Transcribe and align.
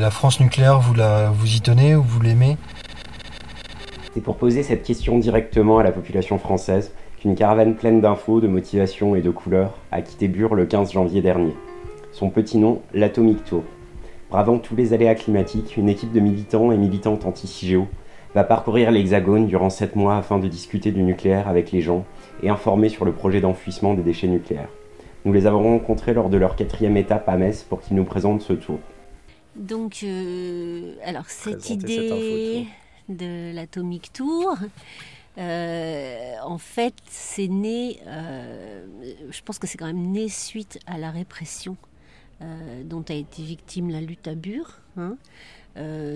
La 0.00 0.10
France 0.10 0.40
nucléaire, 0.40 0.80
vous, 0.80 0.94
la, 0.94 1.28
vous 1.28 1.56
y 1.56 1.60
tenez 1.60 1.94
ou 1.94 2.02
vous 2.02 2.22
l'aimez? 2.22 2.56
C'est 4.14 4.22
pour 4.22 4.38
poser 4.38 4.62
cette 4.62 4.82
question 4.82 5.18
directement 5.18 5.76
à 5.76 5.82
la 5.82 5.92
population 5.92 6.38
française 6.38 6.92
qu'une 7.18 7.34
caravane 7.34 7.74
pleine 7.74 8.00
d'infos, 8.00 8.40
de 8.40 8.48
motivation 8.48 9.14
et 9.14 9.20
de 9.20 9.28
couleurs 9.28 9.76
a 9.92 10.00
quitté 10.00 10.28
Bure 10.28 10.54
le 10.54 10.64
15 10.64 10.92
janvier 10.92 11.20
dernier. 11.20 11.54
Son 12.12 12.30
petit 12.30 12.56
nom, 12.56 12.80
l'Atomic 12.94 13.44
Tour. 13.44 13.62
Bravant 14.30 14.56
tous 14.56 14.74
les 14.74 14.94
aléas 14.94 15.14
climatiques, 15.16 15.76
une 15.76 15.90
équipe 15.90 16.12
de 16.12 16.20
militants 16.20 16.72
et 16.72 16.78
militantes 16.78 17.26
anti-CIGEO 17.26 17.86
va 18.34 18.44
parcourir 18.44 18.90
l'Hexagone 18.92 19.48
durant 19.48 19.68
7 19.68 19.96
mois 19.96 20.16
afin 20.16 20.38
de 20.38 20.48
discuter 20.48 20.92
du 20.92 21.02
nucléaire 21.02 21.46
avec 21.46 21.72
les 21.72 21.82
gens 21.82 22.06
et 22.42 22.48
informer 22.48 22.88
sur 22.88 23.04
le 23.04 23.12
projet 23.12 23.42
d'enfouissement 23.42 23.92
des 23.92 24.02
déchets 24.02 24.28
nucléaires. 24.28 24.70
Nous 25.26 25.34
les 25.34 25.46
avons 25.46 25.62
rencontrés 25.62 26.14
lors 26.14 26.30
de 26.30 26.38
leur 26.38 26.56
quatrième 26.56 26.96
étape 26.96 27.28
à 27.28 27.36
Metz 27.36 27.64
pour 27.64 27.82
qu'ils 27.82 27.96
nous 27.96 28.04
présentent 28.04 28.40
ce 28.40 28.54
tour. 28.54 28.78
Donc, 29.56 30.00
euh, 30.02 30.94
alors 31.04 31.28
cette 31.28 31.70
idée 31.70 32.66
de 33.08 33.52
l'Atomic 33.54 34.12
Tour, 34.12 34.56
euh, 35.38 36.34
en 36.44 36.58
fait, 36.58 36.94
c'est 37.06 37.48
né, 37.48 38.00
euh, 38.06 38.86
je 39.30 39.42
pense 39.42 39.58
que 39.58 39.66
c'est 39.66 39.78
quand 39.78 39.86
même 39.86 40.12
né 40.12 40.28
suite 40.28 40.78
à 40.86 40.98
la 40.98 41.10
répression 41.10 41.76
dont 42.86 43.04
a 43.10 43.12
été 43.12 43.42
victime 43.42 43.90
la 43.90 44.00
lutte 44.00 44.26
à 44.26 44.34
Bure. 44.34 44.78
Hein. 44.96 45.18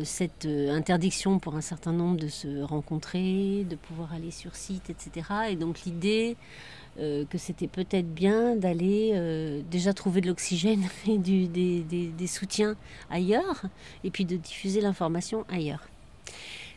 cette 0.05 0.47
interdiction 0.47 1.39
pour 1.39 1.55
un 1.55 1.61
certain 1.61 1.93
nombre 1.93 2.17
de 2.17 2.29
se 2.29 2.63
rencontrer, 2.63 3.67
de 3.69 3.77
pouvoir 3.77 4.15
aller 4.15 4.31
sur 4.31 4.57
site, 4.57 4.89
etc. 4.89 5.51
Et 5.51 5.57
donc 5.57 5.83
l'idée 5.85 6.39
euh, 7.01 7.25
que 7.25 7.39
c'était 7.39 7.67
peut-être 7.67 8.15
bien 8.15 8.55
d'aller 8.55 9.11
euh, 9.15 9.63
déjà 9.69 9.93
trouver 9.93 10.21
de 10.21 10.29
l'oxygène 10.29 10.85
et 11.09 11.19
du, 11.19 11.49
des, 11.49 11.81
des, 11.83 12.27
soutiens 12.29 12.77
ailleurs, 13.11 13.65
et 14.05 14.11
puis 14.11 14.25
de 14.25 14.37
diffuser 14.37 14.81
l'information 14.81 15.45
ailleurs. 15.49 15.89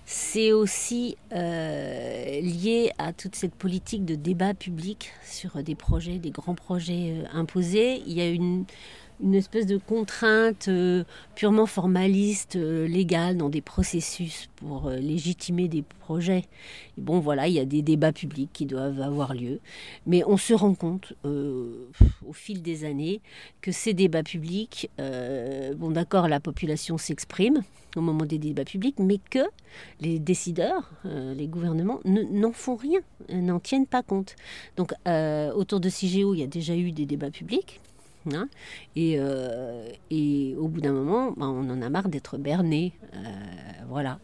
C'est 0.05 0.53
aussi 0.53 1.17
euh, 1.33 2.41
lié 2.41 2.91
à 2.97 3.13
toute 3.13 3.35
cette 3.35 3.53
politique 3.53 4.05
de 4.05 4.15
débat 4.15 4.53
public 4.53 5.11
sur 5.23 5.61
des 5.61 5.75
projets, 5.75 6.17
des 6.17 6.31
grands 6.31 6.55
projets 6.55 7.23
imposés. 7.33 8.01
Il 8.07 8.13
y 8.13 8.21
a 8.21 8.29
une, 8.29 8.65
une 9.21 9.35
espèce 9.35 9.65
de 9.65 9.77
contrainte 9.77 10.67
euh, 10.67 11.03
purement 11.35 11.65
formaliste, 11.65 12.55
euh, 12.55 12.87
légale, 12.87 13.37
dans 13.37 13.49
des 13.49 13.61
processus 13.61 14.49
pour 14.57 14.87
euh, 14.87 14.97
légitimer 14.97 15.67
des 15.67 15.81
projets. 15.81 16.45
bon, 16.97 17.19
voilà, 17.19 17.47
il 17.47 17.53
y 17.53 17.59
a 17.59 17.65
des 17.65 17.81
débats 17.81 18.11
publics 18.11 18.49
qui 18.53 18.65
doivent 18.65 19.01
avoir 19.01 19.33
lieu. 19.33 19.59
Mais 20.05 20.23
on 20.25 20.37
se 20.37 20.53
rend 20.53 20.75
compte, 20.75 21.13
au 21.23 22.33
fil 22.33 22.61
des 22.61 22.85
années, 22.85 23.21
que 23.61 23.71
ces 23.71 23.93
débats 23.93 24.23
publics, 24.23 24.89
bon, 24.97 25.91
d'accord, 25.91 26.27
la 26.27 26.39
population 26.39 26.97
s'exprime 26.97 27.61
au 27.95 28.01
moment 28.01 28.25
des 28.25 28.37
débats 28.37 28.63
publics, 28.63 28.99
mais 28.99 29.19
que 29.29 29.45
les 29.99 30.19
décideurs, 30.19 30.91
les 31.03 31.47
gouvernements, 31.47 31.99
n'en 32.05 32.53
font 32.53 32.75
rien, 32.75 32.99
n'en 33.29 33.59
tiennent 33.59 33.87
pas 33.87 34.03
compte. 34.03 34.35
Donc, 34.77 34.93
autour 35.55 35.79
de 35.79 35.89
CIGEO, 35.89 36.33
il 36.33 36.39
y 36.39 36.43
a 36.43 36.47
déjà 36.47 36.75
eu 36.75 36.91
des 36.91 37.05
débats 37.05 37.31
publics 37.31 37.81
Hein. 38.35 38.49
Euh, 38.97 39.89
et, 40.09 40.55
au 40.57 40.67
bout 40.67 40.81
d'un 40.81 40.93
moment, 40.93 41.31
ben, 41.31 41.47
on 41.47 41.69
en 41.69 41.81
a 41.81 41.89
marre 41.89 42.09
d'être 42.09 42.37
berné. 42.37 42.93
Euh, 43.13 43.17
voilà. 43.89 44.19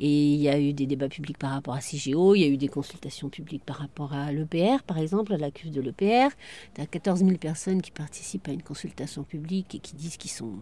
Et 0.00 0.34
il 0.34 0.40
y 0.40 0.48
a 0.48 0.58
eu 0.58 0.72
des 0.72 0.86
débats 0.86 1.08
publics 1.08 1.38
par 1.38 1.50
rapport 1.50 1.74
à 1.74 1.80
CIGEO, 1.80 2.34
il 2.34 2.40
y 2.40 2.44
a 2.44 2.48
eu 2.48 2.56
des 2.56 2.68
consultations 2.68 3.28
publiques 3.28 3.64
par 3.64 3.76
rapport 3.76 4.12
à 4.12 4.32
l'EPR, 4.32 4.82
par 4.86 4.98
exemple, 4.98 5.32
à 5.32 5.36
la 5.38 5.50
cuve 5.50 5.70
de 5.70 5.80
l'EPR. 5.80 6.34
Il 6.76 6.80
y 6.80 6.82
a 6.82 6.86
14 6.86 7.20
000 7.20 7.32
personnes 7.38 7.82
qui 7.82 7.90
participent 7.90 8.48
à 8.48 8.52
une 8.52 8.62
consultation 8.62 9.24
publique 9.24 9.74
et 9.74 9.78
qui 9.78 9.94
disent 9.94 10.16
qu'ils 10.16 10.30
sont 10.30 10.54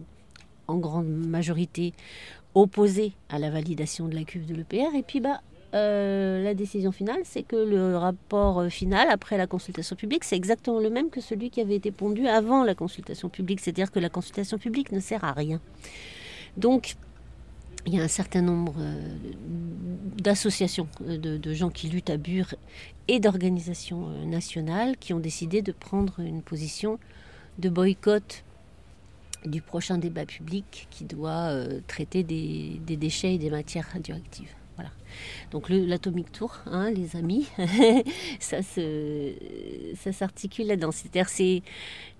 en 0.67 0.77
grande 0.77 1.07
majorité 1.07 1.93
opposés 2.55 3.13
à 3.29 3.39
la 3.39 3.49
validation 3.49 4.07
de 4.07 4.15
la 4.15 4.23
cuve 4.23 4.45
de 4.45 4.55
l'EPR. 4.55 4.95
Et 4.95 5.03
puis, 5.03 5.19
bah, 5.19 5.41
euh, 5.73 6.43
la 6.43 6.53
décision 6.53 6.91
finale, 6.91 7.19
c'est 7.25 7.43
que 7.43 7.57
le 7.57 7.97
rapport 7.97 8.59
euh, 8.59 8.69
final, 8.69 9.09
après 9.09 9.37
la 9.37 9.47
consultation 9.47 9.95
publique, 9.97 10.23
c'est 10.23 10.37
exactement 10.37 10.79
le 10.79 10.89
même 10.89 11.09
que 11.09 11.19
celui 11.19 11.49
qui 11.49 11.59
avait 11.59 11.75
été 11.75 11.91
pondu 11.91 12.27
avant 12.27 12.63
la 12.63 12.73
consultation 12.73 13.27
publique. 13.27 13.59
C'est-à-dire 13.59 13.91
que 13.91 13.99
la 13.99 14.09
consultation 14.09 14.57
publique 14.57 14.91
ne 14.93 15.01
sert 15.01 15.25
à 15.25 15.33
rien. 15.33 15.59
Donc, 16.55 16.95
il 17.85 17.93
y 17.93 17.99
a 17.99 18.03
un 18.03 18.07
certain 18.07 18.41
nombre 18.41 18.75
euh, 18.79 19.01
d'associations, 20.21 20.87
de, 21.01 21.53
gens 21.53 21.69
qui 21.69 21.89
luttent 21.89 22.09
à 22.09 22.17
Bure 22.17 22.55
et 23.09 23.19
d'organisations 23.19 24.09
nationales 24.25 24.97
qui 24.97 25.13
ont 25.13 25.19
décidé 25.19 25.61
de 25.61 25.71
prendre 25.73 26.19
une 26.19 26.41
position 26.41 26.97
de 27.59 27.69
boycott 27.69 28.43
du 29.45 29.61
prochain 29.61 29.97
débat 29.97 30.25
public 30.25 30.87
qui 30.89 31.05
doit 31.05 31.53
traiter 31.87 32.23
des 32.23 32.97
déchets 32.97 33.35
et 33.35 33.37
des 33.37 33.49
matières 33.49 33.87
radioactives. 33.93 34.53
Voilà. 34.77 34.91
Donc 35.51 35.69
l'atomic 35.69 36.31
tour, 36.31 36.57
hein, 36.67 36.91
les 36.91 37.15
amis, 37.15 37.47
ça 38.39 38.57
ça 38.61 40.11
s'articule 40.13 40.67
là-dedans. 40.67 40.91
C'est, 40.91 41.63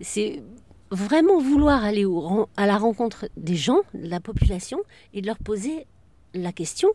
c'est 0.01 0.43
vraiment 0.91 1.39
vouloir 1.39 1.83
aller 1.83 2.05
au, 2.05 2.49
à 2.57 2.65
la 2.65 2.77
rencontre 2.77 3.29
des 3.37 3.55
gens, 3.55 3.81
de 3.93 4.07
la 4.09 4.19
population, 4.19 4.79
et 5.13 5.21
de 5.21 5.27
leur 5.27 5.37
poser 5.37 5.85
la 6.33 6.51
question 6.51 6.89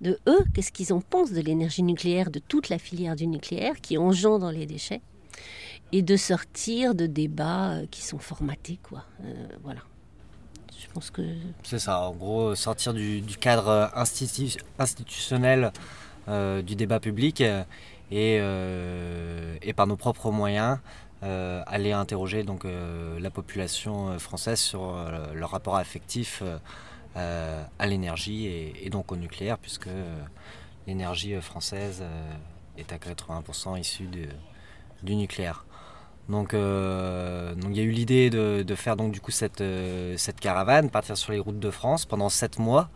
de 0.00 0.18
eux, 0.26 0.44
qu'est-ce 0.54 0.72
qu'ils 0.72 0.92
en 0.92 1.00
pensent 1.00 1.32
de 1.32 1.40
l'énergie 1.40 1.82
nucléaire, 1.82 2.30
de 2.30 2.40
toute 2.40 2.68
la 2.68 2.78
filière 2.78 3.16
du 3.16 3.26
nucléaire 3.26 3.80
qui 3.80 3.98
engendre 3.98 4.50
les 4.50 4.66
déchets, 4.66 5.00
et 5.92 6.02
de 6.02 6.16
sortir 6.16 6.94
de 6.94 7.06
débats 7.06 7.74
euh, 7.74 7.86
qui 7.90 8.02
sont 8.02 8.18
formatés, 8.18 8.78
quoi. 8.82 9.04
Euh, 9.24 9.46
voilà 9.62 9.80
C'est 11.62 11.78
ça, 11.78 12.00
en 12.00 12.12
gros, 12.12 12.54
sortir 12.54 12.94
du, 12.94 13.22
cadre 13.40 13.90
institutionnel 14.78 15.72
euh, 16.28 16.62
du 16.62 16.76
débat 16.76 17.00
public 17.00 17.40
et, 17.40 17.64
euh, 18.12 19.56
et, 19.62 19.72
par 19.72 19.86
nos 19.86 19.96
propres 19.96 20.30
moyens. 20.30 20.78
Euh, 21.24 21.62
aller 21.68 21.92
interroger 21.92 22.42
donc 22.42 22.66
la 23.20 23.30
population 23.30 24.18
française 24.18 24.58
sur 24.58 24.96
leur 25.34 25.50
rapport 25.50 25.76
affectif 25.76 26.42
à 27.14 27.86
l'énergie 27.86 28.46
et, 28.46 28.90
donc 28.90 29.12
au 29.12 29.16
nucléaire 29.16 29.58
puisque 29.58 29.88
l'énergie 30.86 31.40
française 31.40 32.02
est 32.76 32.92
à 32.92 32.96
80% 32.96 33.78
issue 33.78 34.08
du 35.02 35.14
nucléaire. 35.14 35.64
Donc, 36.28 36.54
euh, 36.54 37.54
donc 37.54 37.70
il 37.72 37.76
y 37.76 37.80
a 37.80 37.82
eu 37.82 37.90
l'idée 37.90 38.30
de, 38.30 38.74
faire 38.74 38.96
donc 38.96 39.12
du 39.12 39.20
coup 39.20 39.30
cette, 39.30 39.60
euh, 39.60 40.14
cette 40.16 40.40
caravane, 40.40 40.88
partir 40.88 41.16
sur 41.16 41.32
les 41.32 41.38
routes 41.38 41.58
de 41.58 41.70
France 41.70 42.06
pendant 42.06 42.28
7 42.28 42.58
mois. 42.58 42.90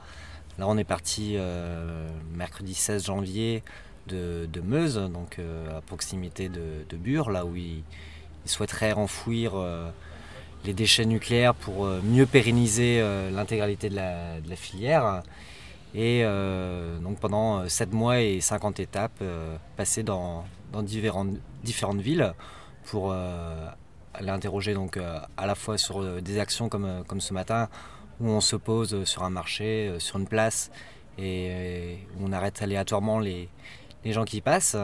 Là, 0.59 0.67
on 0.69 0.79
est 0.79 0.85
parti 0.85 1.35
euh, 1.37 2.09
mercredi 2.35 2.75
16 2.75 3.07
janvier 3.07 3.63
de, 4.07 4.49
Meuse, 4.65 4.97
donc 5.13 5.41
à 5.77 5.81
proximité 5.81 6.49
de, 6.49 6.97
Bure, 6.97 7.31
là 7.31 7.45
où 7.45 7.57
ils, 7.57 7.83
souhaiteraient 8.45 8.93
enfouir 8.93 9.55
les 10.65 10.73
déchets 10.73 11.05
nucléaires 11.05 11.55
pour 11.55 11.85
mieux 12.05 12.27
pérenniser 12.27 13.05
l'intégralité 13.33 13.91
de 13.91 13.97
la, 13.97 14.57
filière. 14.57 15.23
Et 15.97 16.23
donc 17.03 17.19
pendant 17.19 17.69
7 17.69 17.93
mois 17.93 18.21
et 18.21 18.41
50 18.41 18.79
étapes 18.79 19.21
passées 19.77 20.05
dans, 20.05 20.45
différentes 20.85 22.01
villes 22.01 22.33
pour 22.87 23.11
euh, 23.13 23.69
aller 24.15 24.31
interroger 24.31 24.73
donc, 24.73 24.97
euh, 24.97 25.19
à 25.37 25.47
la 25.47 25.55
fois 25.55 25.77
sur 25.77 26.03
euh, 26.03 26.21
des 26.21 26.39
actions 26.39 26.69
comme, 26.69 27.05
comme 27.07 27.21
ce 27.21 27.35
matin, 27.35 27.69
où 28.21 28.29
on 28.29 28.41
se 28.41 28.57
pose 28.57 29.05
sur 29.05 29.25
un 29.25 29.31
marché, 29.31 29.95
sur 29.99 30.19
une 30.19 30.27
place, 30.27 30.71
et 31.19 31.99
où 32.19 32.27
on 32.27 32.33
arrête 32.33 32.63
aléatoirement 32.63 33.19
les, 33.19 33.49
les 34.05 34.13
gens 34.13 34.25
qui 34.25 34.41
passent, 34.41 34.77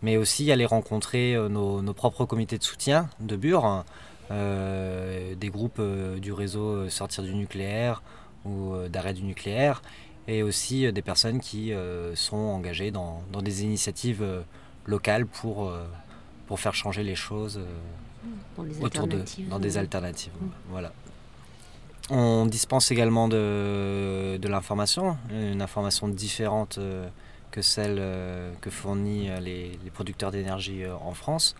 mais 0.00 0.16
aussi 0.16 0.50
aller 0.50 0.64
rencontrer 0.64 1.36
nos, 1.50 1.82
nos 1.82 1.92
propres 1.92 2.24
comités 2.24 2.56
de 2.56 2.62
soutien 2.62 3.10
de 3.20 3.36
Bure, 3.36 3.84
des 4.30 5.50
groupes 5.50 5.82
du 6.16 6.32
réseau 6.32 6.88
Sortir 6.88 7.22
du 7.24 7.34
nucléaire 7.34 8.02
ou 8.46 8.76
d'arrêt 8.88 9.12
du 9.12 9.24
nucléaire, 9.24 9.82
et 10.26 10.42
aussi 10.42 10.90
des 10.90 11.02
personnes 11.02 11.40
qui 11.40 11.74
sont 12.14 12.36
engagées 12.36 12.90
dans, 12.90 13.22
dans 13.30 13.42
des 13.42 13.62
initiatives 13.62 14.24
locales 14.86 15.26
pour 15.26 15.70
pour 16.50 16.58
faire 16.58 16.74
changer 16.74 17.04
les 17.04 17.14
choses 17.14 17.60
euh, 17.60 18.64
autour 18.80 19.06
de 19.06 19.22
dans 19.48 19.60
des 19.60 19.78
alternatives. 19.78 20.32
Mm. 20.40 20.48
Voilà. 20.70 20.92
On 22.10 22.44
dispense 22.44 22.90
également 22.90 23.28
de, 23.28 24.36
de 24.36 24.48
l'information, 24.48 25.16
une 25.30 25.62
information 25.62 26.08
différente 26.08 26.78
euh, 26.78 27.08
que 27.52 27.62
celle 27.62 27.98
euh, 28.00 28.52
que 28.62 28.68
fournissent 28.68 29.30
les, 29.40 29.78
les, 29.84 29.90
producteurs 29.92 30.32
d'énergie 30.32 30.82
en 30.88 31.14
France. 31.14 31.54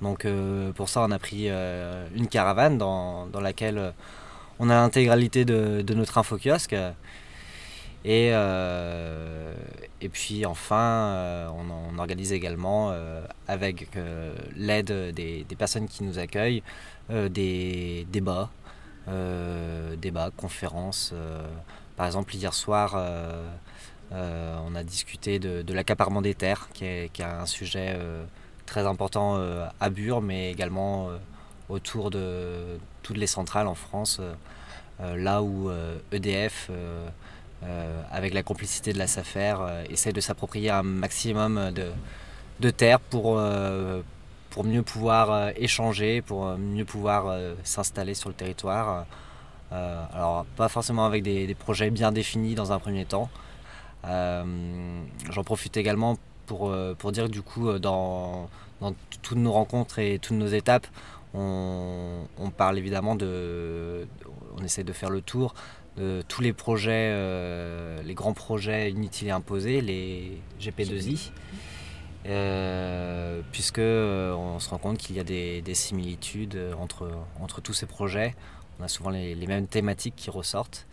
Donc 0.00 0.24
pour 0.76 0.88
ça, 0.88 1.04
on 1.08 1.10
a 1.10 1.18
pris 1.18 1.48
une 1.48 2.28
caravane 2.30 2.78
dans, 2.78 3.26
dans 3.26 3.40
laquelle 3.40 3.94
on 4.60 4.70
a 4.70 4.74
l'intégralité 4.74 5.44
de, 5.44 5.82
de, 5.82 5.94
notre 5.94 6.18
info 6.18 6.38
kiosque 6.38 6.76
et, 8.06 8.30
euh, 8.32 9.25
et 10.00 10.08
puis 10.08 10.44
enfin, 10.44 11.14
euh, 11.14 11.48
on, 11.48 11.98
organise 11.98 12.32
également, 12.32 12.90
euh, 12.90 13.24
avec 13.48 13.88
l'aide 14.54 14.92
des, 15.14 15.46
personnes 15.58 15.88
qui 15.88 16.04
nous 16.04 16.18
accueillent, 16.18 16.62
des 17.10 18.06
débats 18.10 18.50
débats, 19.96 20.30
conférences. 20.36 21.14
par 21.96 22.06
exemple, 22.06 22.34
hier 22.34 22.52
soir, 22.52 22.96
on 24.10 24.74
a 24.74 24.82
discuté 24.82 25.38
de, 25.38 25.72
l'accaparement 25.72 26.22
des 26.22 26.34
terres, 26.34 26.68
qui 26.74 26.84
est, 26.84 27.20
un 27.20 27.46
sujet 27.46 27.96
très 28.66 28.86
important 28.86 29.40
à 29.80 29.90
Bure, 29.90 30.20
mais 30.22 30.50
également 30.50 31.08
autour 31.68 32.10
de 32.10 32.78
toutes 33.02 33.16
les 33.16 33.26
centrales 33.26 33.68
en 33.68 33.74
France, 33.74 34.20
là 35.00 35.42
où 35.42 35.70
EDF 36.12 36.70
euh, 36.70 37.08
avec 38.10 38.34
la 38.34 38.42
complicité 38.42 38.92
de 38.92 38.98
la 38.98 39.06
SAFER, 39.06 39.56
euh, 39.60 39.84
essaie 39.90 40.12
de 40.12 40.20
s'approprier 40.20 40.70
un 40.70 40.82
maximum 40.82 41.72
de, 41.72 41.90
de 42.60 42.70
terre 42.70 43.00
pour, 43.00 43.38
euh, 43.38 44.02
pour 44.50 44.64
mieux 44.64 44.82
pouvoir 44.82 45.50
échanger, 45.56 46.22
pour 46.22 46.56
mieux 46.58 46.84
pouvoir 46.84 47.36
s'installer 47.64 48.14
sur 48.14 48.28
le 48.28 48.34
territoire. 48.34 49.06
alors 49.70 50.46
pas 50.56 50.68
forcément 50.68 51.06
avec 51.06 51.22
des, 51.22 51.54
projets 51.54 51.90
bien 51.90 52.12
définis 52.12 52.54
dans 52.54 52.72
un 52.72 52.78
premier 52.78 53.04
temps. 53.04 53.28
J'en 54.04 55.44
profite 55.44 55.76
également 55.76 56.16
pour, 56.46 56.74
pour 56.98 57.12
dire 57.12 57.24
que 57.24 57.32
du 57.32 57.42
coup 57.42 57.78
dans, 57.78 58.48
dans 58.80 58.94
toutes 59.22 59.38
nos 59.38 59.52
rencontres 59.52 59.98
et 59.98 60.18
toutes 60.18 60.36
nos 60.36 60.46
étapes, 60.46 60.86
on, 61.34 62.26
on, 62.38 62.50
parle 62.50 62.78
évidemment 62.78 63.14
de, 63.14 64.06
on 64.56 64.64
essaie 64.64 64.84
de 64.84 64.92
faire 64.92 65.10
le 65.10 65.20
tour 65.20 65.54
tous 66.28 66.42
les 66.42 66.52
projets, 66.52 67.10
euh, 67.12 68.02
les 68.02 68.14
grands 68.14 68.34
projets 68.34 68.90
inutiles 68.90 69.28
et 69.28 69.30
imposés, 69.30 69.80
les 69.80 70.40
GP2I, 70.60 71.30
euh, 72.26 73.40
puisque 73.52 73.78
euh, 73.78 74.34
on 74.34 74.58
se 74.58 74.68
rend 74.68 74.78
compte 74.78 74.98
qu'il 74.98 75.16
y 75.16 75.20
a 75.20 75.24
des, 75.24 75.74
similitudes 75.74 76.58
entre, 76.78 77.10
entre 77.40 77.60
tous 77.60 77.72
ces 77.72 77.86
projets. 77.86 78.34
On 78.78 78.84
a 78.84 78.88
souvent 78.88 79.10
les, 79.10 79.34
mêmes 79.46 79.66
thématiques 79.66 80.16
qui 80.16 80.28
ressortent. 80.28 80.86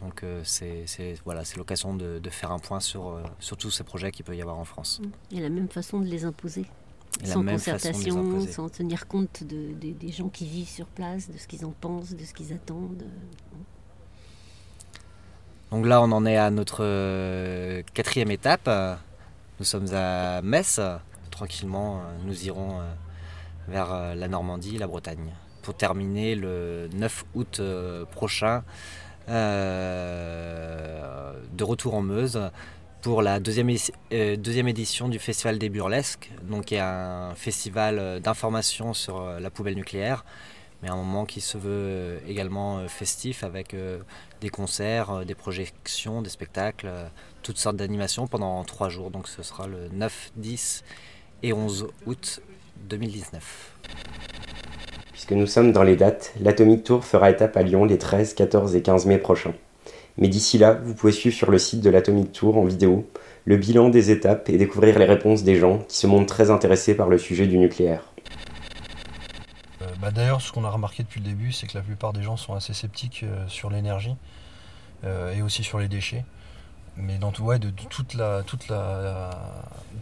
donc 0.00 0.24
c'est 0.44 0.84
voilà, 1.24 1.42
l'occasion 1.56 1.94
de, 1.94 2.20
de, 2.20 2.30
faire 2.30 2.52
un 2.52 2.60
point 2.60 2.78
sur, 2.78 3.20
sur 3.40 3.56
tous 3.56 3.72
ces 3.72 3.82
projets 3.82 4.12
qu'il 4.12 4.24
peut 4.24 4.36
y 4.36 4.42
avoir 4.42 4.58
en 4.58 4.64
France. 4.64 5.00
Et 5.32 5.40
la 5.40 5.48
même 5.48 5.68
façon 5.68 5.98
de 5.98 6.06
les 6.06 6.24
imposer 6.24 6.66
sans 7.24 7.44
concertation, 7.44 8.46
sans 8.46 8.68
tenir 8.68 9.06
compte 9.06 9.42
de, 9.44 9.72
des 9.74 10.12
gens 10.12 10.28
qui 10.28 10.46
vivent 10.46 10.68
sur 10.68 10.86
place, 10.86 11.30
de 11.30 11.38
ce 11.38 11.46
qu'ils 11.46 11.64
en 11.64 11.72
pensent, 11.80 12.14
de 12.14 12.24
ce 12.24 12.32
qu'ils 12.32 12.52
attendent. 12.52 13.04
Donc 15.70 15.84
là, 15.84 16.00
on 16.00 16.10
en 16.12 16.24
est 16.24 16.38
à 16.38 16.50
notre 16.50 16.78
euh, 16.82 17.82
quatrième 17.92 18.30
étape. 18.30 18.70
Nous 19.58 19.66
sommes 19.66 19.92
à 19.92 20.40
Metz. 20.42 20.80
Tranquillement, 21.30 22.00
nous 22.24 22.46
irons 22.46 22.80
euh, 22.80 22.84
vers 23.68 24.14
la 24.16 24.28
Normandie, 24.28 24.78
la 24.78 24.86
Bretagne, 24.86 25.34
pour 25.62 25.74
terminer 25.74 26.34
le 26.34 26.88
9 26.94 27.24
août 27.34 27.58
euh, 27.60 28.06
prochain 28.06 28.64
de 29.28 29.34
retour 31.60 31.94
en 31.94 32.00
Meuse 32.00 32.40
pour 33.08 33.22
la 33.22 33.40
deuxième, 33.40 33.70
euh, 34.12 34.36
deuxième 34.36 34.68
édition 34.68 35.08
du 35.08 35.18
Festival 35.18 35.58
des 35.58 35.70
Burlesques, 35.70 36.30
donc 36.42 36.66
qui 36.66 36.74
est 36.74 36.80
un 36.80 37.34
festival 37.34 37.98
euh, 37.98 38.20
d'information 38.20 38.92
sur 38.92 39.22
euh, 39.22 39.40
la 39.40 39.48
poubelle 39.48 39.76
nucléaire, 39.76 40.26
mais 40.82 40.90
un 40.90 40.96
moment 40.96 41.24
qui 41.24 41.40
se 41.40 41.56
veut 41.56 42.20
également 42.28 42.86
festif 42.86 43.44
avec 43.44 43.74
des 44.42 44.48
concerts, 44.50 45.24
des 45.24 45.34
projections, 45.34 46.20
des 46.20 46.28
spectacles, 46.28 46.88
toutes 47.42 47.56
sortes 47.56 47.76
d'animations 47.76 48.26
pendant 48.26 48.62
trois 48.64 48.90
jours. 48.90 49.10
Donc 49.10 49.26
ce 49.26 49.42
sera 49.42 49.66
le 49.66 49.88
9, 49.90 50.32
10 50.36 50.84
et 51.42 51.54
11 51.54 51.88
août 52.06 52.42
2019. 52.90 53.72
Puisque 55.12 55.32
nous 55.32 55.46
sommes 55.46 55.72
dans 55.72 55.82
les 55.82 55.96
dates, 55.96 56.34
l'Atomic 56.40 56.84
Tour 56.84 57.04
fera 57.04 57.30
étape 57.30 57.56
à 57.56 57.62
Lyon 57.62 57.86
les 57.86 57.98
13, 57.98 58.34
14 58.34 58.76
et 58.76 58.82
15 58.82 59.06
mai 59.06 59.18
prochains. 59.18 59.54
Mais 60.18 60.28
d'ici 60.28 60.58
là, 60.58 60.74
vous 60.74 60.94
pouvez 60.94 61.12
suivre 61.12 61.36
sur 61.36 61.50
le 61.50 61.58
site 61.58 61.80
de 61.80 61.90
l'Atomic 61.90 62.32
Tour 62.32 62.58
en 62.58 62.64
vidéo 62.64 63.08
le 63.44 63.56
bilan 63.56 63.88
des 63.88 64.10
étapes 64.10 64.50
et 64.50 64.58
découvrir 64.58 64.98
les 64.98 65.06
réponses 65.06 65.42
des 65.42 65.56
gens 65.56 65.78
qui 65.88 65.96
se 65.96 66.06
montrent 66.06 66.26
très 66.26 66.50
intéressés 66.50 66.94
par 66.94 67.08
le 67.08 67.16
sujet 67.16 67.46
du 67.46 67.56
nucléaire. 67.56 68.02
Euh, 69.80 69.86
bah 70.02 70.10
D'ailleurs, 70.10 70.42
ce 70.42 70.52
qu'on 70.52 70.64
a 70.64 70.70
remarqué 70.70 71.02
depuis 71.02 71.20
le 71.20 71.26
début, 71.26 71.52
c'est 71.52 71.66
que 71.66 71.78
la 71.78 71.82
plupart 71.82 72.12
des 72.12 72.22
gens 72.22 72.36
sont 72.36 72.52
assez 72.52 72.74
sceptiques 72.74 73.22
euh, 73.22 73.46
sur 73.48 73.70
l'énergie 73.70 74.16
euh, 75.04 75.34
et 75.34 75.40
aussi 75.40 75.64
sur 75.64 75.78
les 75.78 75.88
déchets. 75.88 76.26
Mais 76.96 77.16
dans 77.16 77.30
tout, 77.30 77.44
ouais, 77.44 77.58
de, 77.58 77.70
toute 77.70 78.14
la, 78.14 78.42
toute 78.42 78.68
la, 78.68 79.30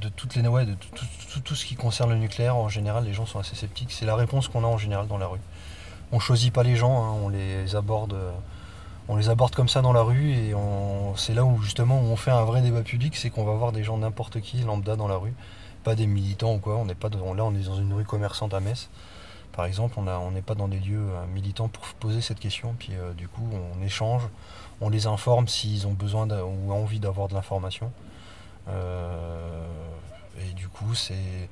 de 0.01 0.09
toutes 0.09 0.35
les, 0.35 0.49
ouais, 0.49 0.65
de 0.65 0.75
tout, 0.75 1.41
tout, 1.41 1.55
ce 1.55 1.67
qui 1.67 1.77
concerne 1.77 2.11
le 2.11 2.17
nucléaire, 2.17 2.57
en 2.57 2.69
général, 2.69 3.05
les 3.05 3.13
gens 3.13 3.27
sont 3.27 3.39
assez 3.39 3.55
sceptiques. 3.55 3.93
C'est 3.93 4.07
la 4.07 4.17
réponse 4.17 4.49
qu'on 4.49 4.65
a 4.65 4.67
en 4.67 4.79
général 4.79 5.07
dans 5.07 5.19
la 5.19 5.27
rue. 5.27 5.41
On 6.11 6.19
choisit 6.19 6.53
pas 6.53 6.63
les 6.65 6.75
gens, 6.75 7.05
hein, 7.05 7.17
on 7.23 7.29
les 7.29 7.77
aborde 7.77 8.17
on 9.09 9.17
les 9.17 9.29
aborde 9.29 9.55
comme 9.55 9.69
ça 9.69 9.83
dans 9.83 9.93
la 9.93 10.03
rue 10.03 10.33
et 10.33 10.55
c'est 11.17 11.35
là 11.35 11.45
où 11.45 11.61
justement 11.63 11.99
on 11.99 12.17
fait 12.17 12.31
un 12.33 12.45
vrai 12.45 12.61
débat 12.61 12.83
public, 12.83 13.17
c'est 13.17 13.31
qu'on 13.31 13.45
va 13.45 13.55
voir 13.55 13.73
des 13.73 13.85
gens 13.85 13.99
n'importe 13.99 14.41
qui, 14.41 14.59
lambda 14.59 14.97
dans 14.97 15.09
la 15.09 15.17
rue, 15.17 15.35
pas 15.85 15.95
des 15.95 16.07
militants 16.07 16.55
ou 16.55 16.59
quoi. 16.59 16.77
On 16.77 16.85
n'est 16.85 16.97
pas 16.97 17.09
là, 17.09 17.19
on 17.23 17.55
est 17.55 17.67
dans 17.67 17.77
une 17.77 17.93
rue 17.93 18.05
commerçante 18.05 18.53
à 18.55 18.61
Metz, 18.61 18.89
par 19.53 19.65
exemple. 19.65 19.99
On 19.99 20.31
n'est 20.33 20.43
pas 20.43 20.57
dans 20.57 20.69
des 20.69 20.81
lieux 20.81 21.09
euh, 21.11 21.27
militants 21.33 21.69
pour 21.69 21.85
poser 22.01 22.21
cette 22.21 22.41
question. 22.41 22.75
Puis 22.79 22.95
euh, 22.95 23.13
du 23.13 23.29
coup, 23.29 23.49
on 23.53 23.83
échange, 23.85 24.23
on 24.81 24.89
les 24.89 25.07
informe 25.07 25.47
s'ils 25.47 25.87
ont 25.87 25.93
besoin 25.93 26.27
ou 26.43 26.73
envie 26.73 26.99
d'avoir 26.99 27.29
de 27.29 27.35
l'information. 27.35 27.93
Euh, 28.69 29.65
et 30.41 30.53
du 30.55 30.67
coup, 30.69 30.95
c'est 30.95 31.49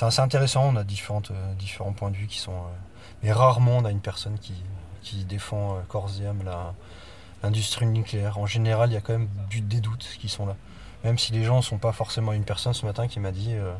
assez 0.00 0.20
intéressant. 0.20 0.70
On 0.72 0.76
a 0.76 0.84
différents 0.84 1.20
points 1.94 2.10
de 2.10 2.16
vue 2.16 2.26
qui 2.26 2.38
sont. 2.38 2.62
mais 3.22 3.32
rarement 3.32 3.76
on 3.76 3.84
a 3.84 3.90
une 3.90 4.00
personne 4.00 4.38
qui, 4.38 4.54
qui 5.04 5.24
défend 5.24 5.78
corps 5.88 6.10
et 6.20 6.26
âme 6.26 6.42
l'industrie 7.44 7.86
nucléaire. 7.86 8.38
En 8.38 8.46
général, 8.46 8.90
il 8.90 8.94
y 8.94 8.96
a 8.96 9.00
quand 9.00 9.12
même 9.12 9.28
du, 9.50 9.60
des 9.60 9.80
doutes 9.80 10.16
qui 10.18 10.28
sont 10.28 10.46
là. 10.46 10.56
Même 11.04 11.18
si 11.18 11.32
les 11.32 11.44
gens 11.44 11.58
ne 11.58 11.62
sont 11.62 11.78
pas 11.78 11.92
forcément 11.92 12.32
une 12.32 12.44
personne 12.44 12.72
ce 12.72 12.86
matin 12.86 13.06
qui 13.06 13.20
m'a 13.20 13.30
dit 13.30 13.52
euh, 13.52 13.74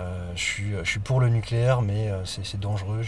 euh, 0.00 0.32
je, 0.34 0.82
suis, 0.84 0.98
pour 0.98 1.20
le 1.20 1.28
nucléaire, 1.28 1.82
mais 1.82 2.10
euh, 2.10 2.24
c'est 2.24 2.58
dangereux, 2.58 3.02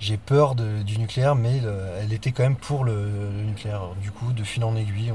j'ai 0.00 0.16
peur 0.16 0.54
du 0.54 0.98
nucléaire, 0.98 1.36
mais 1.36 1.60
elle 2.00 2.12
était 2.12 2.32
quand 2.32 2.42
même 2.42 2.56
pour 2.56 2.84
le, 2.84 3.30
nucléaire. 3.44 3.82
Du 4.00 4.10
coup, 4.10 4.32
de 4.32 4.42
fil 4.42 4.64
en 4.64 4.74
aiguille, 4.74 5.12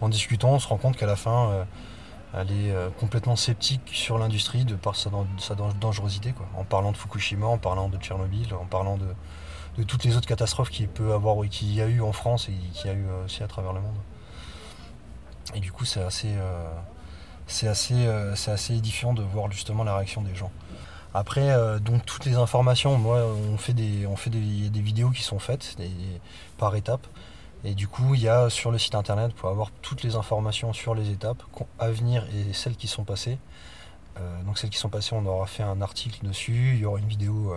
en 0.00 0.08
discutant, 0.08 0.50
on 0.50 0.58
se 0.58 0.66
rend 0.66 0.78
compte 0.78 0.96
qu'à 0.96 1.06
la 1.06 1.16
fin, 1.16 1.64
elle 2.32 2.50
est 2.50 2.74
complètement 2.98 3.36
sceptique 3.36 3.88
sur 3.92 4.18
l'industrie 4.18 4.64
de 4.64 4.74
par 4.74 4.96
sa, 4.96 5.10
dangerosité. 5.80 6.34
En 6.56 6.64
parlant 6.64 6.90
de 6.90 6.96
Fukushima, 6.96 7.46
en 7.46 7.58
parlant 7.58 7.88
de 7.88 7.98
Tchernobyl, 7.98 8.52
en 8.54 8.64
parlant 8.64 8.96
de, 8.96 9.06
de 9.76 9.82
toutes 9.82 10.04
les 10.04 10.16
autres 10.16 10.28
catastrophes 10.28 10.70
qu'il 10.70 10.88
peut 10.88 11.12
avoir 11.12 11.36
qu'il 11.48 11.74
y 11.74 11.80
a 11.80 11.86
eu 11.86 12.00
en 12.00 12.12
France 12.12 12.48
et 12.48 12.52
qu'il 12.72 12.86
y 12.86 12.94
a 12.94 12.96
eu 12.96 13.06
aussi 13.24 13.42
à 13.42 13.48
travers 13.48 13.72
le 13.72 13.80
monde. 13.80 13.96
Et 15.54 15.60
du 15.60 15.72
coup, 15.72 15.84
c'est 15.84 16.02
assez, 16.02 16.32
euh, 16.36 16.68
euh, 17.92 18.34
c'est 18.34 18.50
assez 18.50 18.74
édifiant 18.74 19.14
de 19.14 19.22
voir 19.22 19.50
justement 19.50 19.84
la 19.84 19.96
réaction 19.96 20.22
des 20.22 20.34
gens. 20.34 20.50
Après, 21.12 21.50
euh, 21.50 21.78
donc 21.78 22.04
toutes 22.06 22.24
les 22.24 22.34
informations, 22.34 22.96
moi, 22.98 23.24
on 23.52 23.56
fait 23.56 23.72
des, 23.72 24.06
on 24.06 24.16
fait 24.16 24.30
des, 24.30 24.68
des 24.70 24.80
vidéos 24.80 25.10
qui 25.10 25.22
sont 25.22 25.38
faites 25.38 25.76
par 26.58 26.74
étapes. 26.74 27.06
Et 27.62 27.74
du 27.74 27.88
coup, 27.88 28.14
il 28.14 28.20
y 28.20 28.28
a 28.28 28.50
sur 28.50 28.70
le 28.70 28.78
site 28.78 28.94
internet 28.94 29.32
pour 29.32 29.48
avoir 29.48 29.70
toutes 29.80 30.02
les 30.02 30.16
informations 30.16 30.72
sur 30.72 30.94
les 30.94 31.10
étapes 31.10 31.42
à 31.78 31.90
venir 31.90 32.26
et 32.34 32.52
celles 32.52 32.76
qui 32.76 32.88
sont 32.88 33.04
passées. 33.04 33.38
donc 34.44 34.58
celles 34.58 34.68
qui 34.68 34.76
sont 34.76 34.90
passées, 34.90 35.14
on 35.14 35.24
aura 35.24 35.46
fait 35.46 35.62
un 35.62 35.80
article 35.80 36.26
dessus. 36.26 36.72
Il 36.74 36.80
y 36.80 36.84
aura 36.84 36.98
une 36.98 37.08
vidéo 37.08 37.56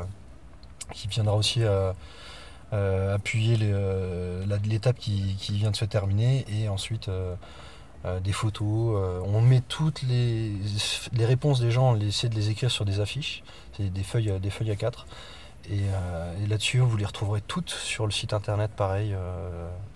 qui 0.94 1.08
viendra 1.08 1.36
aussi 1.36 1.64
euh, 1.64 1.92
euh, 2.74 3.16
appuyer 3.16 3.58
euh, 3.62 4.46
l'étape 4.66 4.98
qui, 4.98 5.36
vient 5.50 5.72
de 5.72 5.76
se 5.76 5.86
terminer 5.86 6.46
et 6.50 6.70
ensuite 6.70 7.10
des 8.24 8.32
photos. 8.32 9.22
on 9.26 9.42
met 9.42 9.62
toutes 9.68 10.02
les, 10.04 10.54
réponses 11.26 11.60
des 11.60 11.72
gens, 11.72 11.94
on 11.94 12.00
essaie 12.00 12.30
de 12.30 12.36
les 12.36 12.50
écrire 12.50 12.72
sur 12.72 12.86
des 12.86 13.00
affiches, 13.00 13.44
c'est 13.76 13.92
des 13.92 14.04
feuilles, 14.04 14.40
des 14.40 14.50
feuilles 14.50 14.72
à 14.72 14.76
4. 14.76 15.06
Et, 15.70 15.82
là-dessus, 16.48 16.80
vous 16.80 16.96
les 16.96 17.06
retrouverez 17.06 17.42
toutes 17.42 17.70
sur 17.70 18.06
le 18.06 18.12
site 18.12 18.32
internet, 18.32 18.72
pareil, 18.72 19.14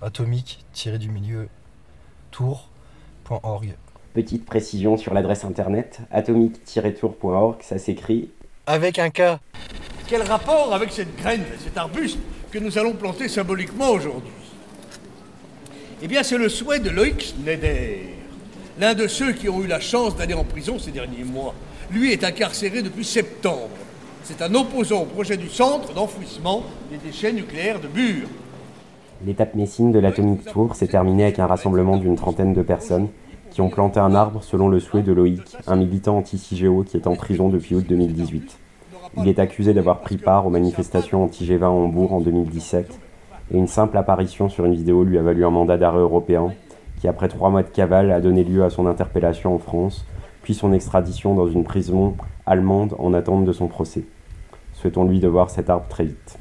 atomique-du 0.02 1.10
milieu 1.10 1.48
tour.org. 2.32 3.76
Petite 4.14 4.46
précision 4.46 4.98
sur 4.98 5.14
l'adresse 5.14 5.46
internet, 5.46 6.02
atomique-tour.org, 6.12 7.62
ça 7.62 7.78
s'écrit 7.80 8.30
avec 8.66 9.00
un 9.00 9.10
K. 9.10 9.40
Quel 10.12 10.24
rapport 10.24 10.74
avec 10.74 10.92
cette 10.92 11.16
graine, 11.16 11.46
cet 11.64 11.78
arbuste 11.78 12.20
que 12.52 12.60
nous 12.60 12.78
allons 12.78 12.92
planter 12.92 13.30
symboliquement 13.30 13.92
aujourd'hui? 13.92 14.34
Eh 16.02 16.08
bien, 16.10 16.22
c'est 16.22 16.38
le 16.38 16.50
souhait 16.50 16.80
de 16.80 16.90
Loïc 16.90 17.34
Schneider, 17.34 18.00
l'un 18.78 18.94
de 18.94 19.08
ceux 19.08 19.32
qui 19.32 19.48
ont 19.48 19.64
eu 19.64 19.68
la 19.68 19.80
chance 19.80 20.18
d'aller 20.18 20.34
en 20.34 20.44
prison 20.44 20.78
ces 20.78 20.92
derniers 20.92 21.24
mois. 21.24 21.56
Lui 21.92 22.12
est 22.12 22.26
incarcéré 22.26 22.82
depuis 22.82 23.06
septembre. 23.06 23.70
C'est 24.26 24.42
un 24.42 24.54
opposant 24.54 25.04
au 25.04 25.06
projet 25.06 25.38
du 25.38 25.48
centre 25.48 25.94
d'enfouissement 25.94 26.66
des 26.92 26.98
déchets 26.98 27.32
nucléaires 27.32 27.80
de 27.80 27.88
Bure. 27.88 28.28
L'étape 29.26 29.56
messine 29.56 29.94
de 29.94 30.00
l'Atomic 30.00 30.44
Tour 30.44 30.76
s'est 30.76 30.88
terminée 30.88 31.24
avec 31.24 31.40
un 31.40 31.48
rassemblement 31.48 31.96
d'une 31.96 32.18
trentaine 32.18 32.54
de 32.54 32.64
personnes 32.64 33.08
qui 33.50 33.62
ont 33.62 33.70
planté 33.70 34.02
un 34.02 34.14
arbre 34.14 34.44
selon 34.44 34.68
le 34.68 34.82
souhait 34.82 35.04
de 35.04 35.14
Loïc, 35.14 35.56
un 35.68 35.78
militant 35.78 36.18
anti-CIGEO 36.18 36.84
qui 36.84 36.98
est 36.98 37.08
en 37.08 37.16
prison 37.16 37.48
depuis 37.48 37.76
août 37.76 37.86
2018. 37.88 38.58
Il 39.18 39.28
est 39.28 39.40
accusé 39.40 39.74
d'avoir 39.74 40.00
pris 40.00 40.18
part 40.18 40.48
aux 40.48 40.50
manifestations 40.50 41.24
anti-G20 41.26 41.64
à 41.64 41.70
Hambourg 41.70 42.14
en 42.14 42.22
2017 42.22 43.00
et 43.54 43.58
une 43.58 43.68
simple 43.68 43.98
apparition 43.98 44.48
sur 44.48 44.66
une 44.66 44.74
vidéo 44.74 45.04
lui 45.04 45.18
a 45.18 45.22
valu 45.22 45.44
un 45.44 45.50
mandat 45.50 45.78
d'arrêt 45.78 46.00
européen 46.00 46.54
qui, 47.00 47.08
après 47.10 47.28
trois 47.28 47.50
mois 47.50 47.64
de 47.64 47.68
cavale, 47.68 48.12
a 48.12 48.22
donné 48.22 48.44
lieu 48.44 48.64
à 48.64 48.70
son 48.70 48.86
interpellation 48.88 49.54
en 49.54 49.58
France, 49.58 50.06
puis 50.44 50.54
son 50.54 50.72
extradition 50.72 51.36
dans 51.36 51.48
une 51.48 51.66
prison 51.66 52.16
allemande 52.46 52.96
en 53.00 53.14
attente 53.14 53.44
de 53.44 53.52
son 53.52 53.68
procès. 53.68 54.06
Souhaitons-lui 54.74 55.20
de 55.20 55.28
voir 55.28 55.50
cet 55.50 55.70
arbre 55.70 55.88
très 55.90 56.06
vite. 56.06 56.40